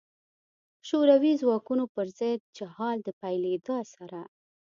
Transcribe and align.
شوروي 0.87 1.33
ځواکونو 1.41 1.85
پر 1.93 2.07
ضد 2.19 2.41
جهاد 2.57 3.01
پیلېدا 3.21 3.77
سره. 3.95 4.21